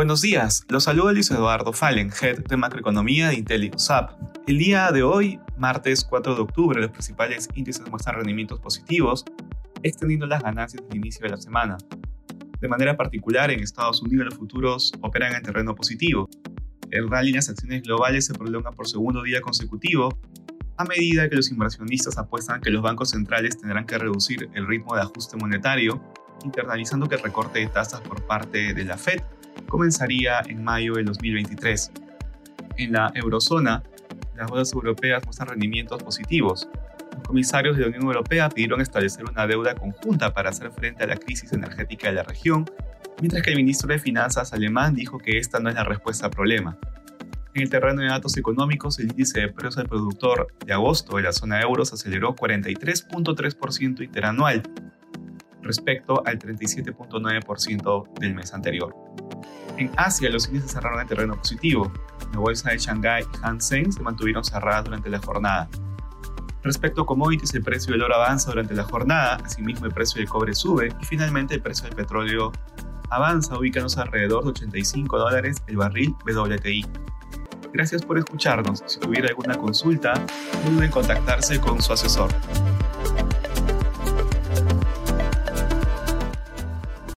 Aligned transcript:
Buenos 0.00 0.22
días, 0.22 0.64
los 0.70 0.84
saluda 0.84 1.12
Luis 1.12 1.30
Eduardo 1.30 1.74
Fallen, 1.74 2.10
Head 2.10 2.44
de 2.44 2.56
Macroeconomía 2.56 3.28
de 3.28 3.34
IntelliUSAP. 3.34 4.12
El 4.46 4.56
día 4.56 4.90
de 4.92 5.02
hoy, 5.02 5.38
martes 5.58 6.04
4 6.04 6.36
de 6.36 6.40
octubre, 6.40 6.80
los 6.80 6.90
principales 6.90 7.50
índices 7.54 7.86
muestran 7.90 8.16
rendimientos 8.16 8.58
positivos, 8.60 9.26
extendiendo 9.82 10.26
las 10.26 10.42
ganancias 10.42 10.82
del 10.88 10.96
inicio 10.96 11.24
de 11.24 11.28
la 11.28 11.36
semana. 11.36 11.76
De 12.62 12.66
manera 12.66 12.96
particular, 12.96 13.50
en 13.50 13.60
Estados 13.60 14.00
Unidos 14.00 14.24
los 14.24 14.36
futuros 14.36 14.90
operan 15.02 15.34
en 15.34 15.42
terreno 15.42 15.74
positivo. 15.74 16.30
El 16.90 17.10
rally 17.10 17.28
en 17.28 17.36
las 17.36 17.50
acciones 17.50 17.82
globales 17.82 18.24
se 18.24 18.32
prolonga 18.32 18.72
por 18.72 18.88
segundo 18.88 19.22
día 19.22 19.42
consecutivo, 19.42 20.18
a 20.78 20.84
medida 20.84 21.28
que 21.28 21.36
los 21.36 21.50
inversionistas 21.50 22.16
apuestan 22.16 22.62
que 22.62 22.70
los 22.70 22.80
bancos 22.80 23.10
centrales 23.10 23.58
tendrán 23.58 23.84
que 23.84 23.98
reducir 23.98 24.48
el 24.54 24.66
ritmo 24.66 24.94
de 24.94 25.02
ajuste 25.02 25.36
monetario, 25.36 26.02
internalizando 26.42 27.06
que 27.06 27.16
el 27.16 27.22
recorte 27.22 27.58
de 27.58 27.66
tasas 27.66 28.00
por 28.00 28.22
parte 28.26 28.72
de 28.72 28.84
la 28.86 28.96
Fed 28.96 29.20
comenzaría 29.68 30.40
en 30.46 30.62
mayo 30.62 30.94
del 30.94 31.06
2023. 31.06 31.92
En 32.76 32.92
la 32.92 33.10
eurozona, 33.14 33.82
las 34.36 34.48
bolsas 34.48 34.72
europeas 34.72 35.24
muestran 35.24 35.48
rendimientos 35.48 36.02
positivos. 36.02 36.68
Los 37.12 37.22
comisarios 37.26 37.76
de 37.76 37.82
la 37.82 37.88
Unión 37.88 38.04
Europea 38.04 38.48
pidieron 38.48 38.80
establecer 38.80 39.24
una 39.24 39.46
deuda 39.46 39.74
conjunta 39.74 40.32
para 40.32 40.50
hacer 40.50 40.70
frente 40.70 41.04
a 41.04 41.06
la 41.06 41.16
crisis 41.16 41.52
energética 41.52 42.08
de 42.08 42.14
la 42.14 42.22
región, 42.22 42.64
mientras 43.20 43.42
que 43.42 43.50
el 43.50 43.56
ministro 43.56 43.88
de 43.88 43.98
Finanzas 43.98 44.52
alemán 44.52 44.94
dijo 44.94 45.18
que 45.18 45.38
esta 45.38 45.60
no 45.60 45.68
es 45.68 45.74
la 45.74 45.84
respuesta 45.84 46.26
al 46.26 46.32
problema. 46.32 46.78
En 47.52 47.62
el 47.62 47.70
terreno 47.70 48.00
de 48.00 48.08
datos 48.08 48.36
económicos, 48.36 48.98
el 49.00 49.10
índice 49.10 49.40
de 49.40 49.48
precios 49.48 49.78
al 49.78 49.88
productor 49.88 50.54
de 50.64 50.72
agosto 50.72 51.16
de 51.16 51.24
la 51.24 51.32
zona 51.32 51.60
euro 51.60 51.84
se 51.84 51.96
aceleró 51.96 52.36
43.3% 52.36 54.02
interanual 54.04 54.62
respecto 55.62 56.22
al 56.26 56.38
37.9% 56.38 58.12
del 58.18 58.34
mes 58.34 58.52
anterior. 58.54 58.94
En 59.76 59.90
Asia, 59.96 60.28
los 60.30 60.48
índices 60.48 60.72
cerraron 60.72 61.00
en 61.00 61.06
terreno 61.06 61.36
positivo. 61.36 61.90
La 62.32 62.38
bolsa 62.38 62.70
de 62.70 62.78
Shanghái 62.78 63.22
y 63.22 63.36
Hang 63.38 63.60
Seng 63.60 63.92
se 63.92 64.02
mantuvieron 64.02 64.44
cerradas 64.44 64.84
durante 64.84 65.08
la 65.08 65.18
jornada. 65.18 65.68
Respecto 66.62 67.02
a 67.02 67.06
commodities, 67.06 67.54
el 67.54 67.62
precio 67.62 67.92
del 67.92 68.02
oro 68.02 68.16
avanza 68.16 68.50
durante 68.50 68.74
la 68.74 68.84
jornada, 68.84 69.38
asimismo 69.44 69.86
el 69.86 69.92
precio 69.92 70.18
del 70.18 70.28
cobre 70.28 70.54
sube 70.54 70.94
y 71.00 71.04
finalmente 71.06 71.54
el 71.54 71.62
precio 71.62 71.86
del 71.86 71.96
petróleo 71.96 72.52
avanza, 73.08 73.58
ubicándose 73.58 74.00
alrededor 74.00 74.44
de 74.44 74.50
85 74.50 75.18
dólares 75.18 75.62
el 75.66 75.78
barril 75.78 76.14
WTI. 76.26 76.86
Gracias 77.72 78.02
por 78.02 78.18
escucharnos. 78.18 78.82
Si 78.86 78.98
tuviera 78.98 79.28
alguna 79.28 79.56
consulta, 79.56 80.12
no 80.64 80.70
duden 80.70 80.84
en 80.84 80.90
contactarse 80.90 81.60
con 81.60 81.80
su 81.80 81.92
asesor. 81.92 82.30